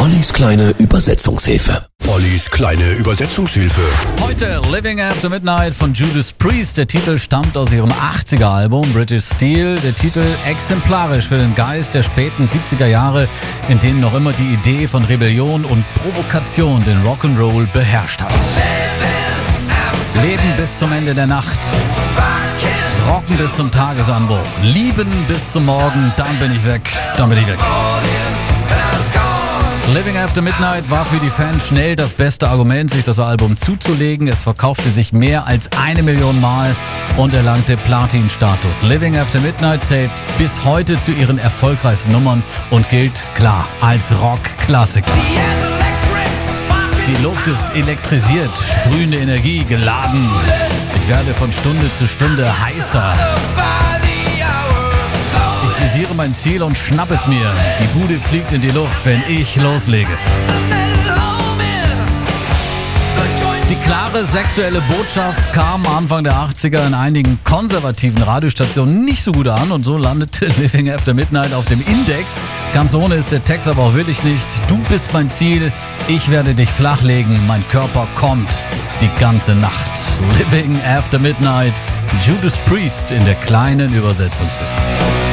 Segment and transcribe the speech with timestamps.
[0.00, 1.84] Ollis kleine Übersetzungshilfe.
[2.08, 3.82] Ollis kleine Übersetzungshilfe.
[4.22, 6.78] Heute Living After Midnight von Judas Priest.
[6.78, 9.78] Der Titel stammt aus ihrem 80er-Album British Steel.
[9.80, 13.28] Der Titel exemplarisch für den Geist der späten 70er Jahre,
[13.68, 18.32] in denen noch immer die Idee von Rebellion und Provokation den Rock'n'Roll beherrscht hat.
[20.22, 21.60] Leben bis zum Ende der Nacht.
[23.06, 24.38] Rocken bis zum Tagesanbruch.
[24.62, 26.10] Lieben bis zum Morgen.
[26.16, 26.88] Dann bin ich weg.
[27.18, 27.58] Dann bin ich weg.
[29.94, 34.28] Living After Midnight war für die Fans schnell das beste Argument, sich das Album zuzulegen.
[34.28, 36.76] Es verkaufte sich mehr als eine Million Mal
[37.16, 38.82] und erlangte Platin-Status.
[38.82, 45.12] Living After Midnight zählt bis heute zu ihren erfolgreichsten Nummern und gilt klar als Rock-Klassiker.
[47.08, 50.28] Die Luft ist elektrisiert, sprühende Energie geladen.
[51.02, 53.16] Ich werde von Stunde zu Stunde heißer.
[56.10, 57.46] Ich visiere mein Ziel und schnapp es mir.
[57.80, 60.10] Die Bude fliegt in die Luft, wenn ich loslege.
[63.68, 69.46] Die klare sexuelle Botschaft kam Anfang der 80er in einigen konservativen Radiostationen nicht so gut
[69.46, 72.40] an und so landete Living After Midnight auf dem Index.
[72.74, 74.48] Ganz ohne ist der Text aber auch wirklich nicht.
[74.66, 75.72] Du bist mein Ziel,
[76.08, 78.64] ich werde dich flachlegen, mein Körper kommt
[79.00, 79.92] die ganze Nacht.
[80.38, 81.80] Living After Midnight,
[82.26, 85.29] Judas Priest in der kleinen Übersetzungshilfe.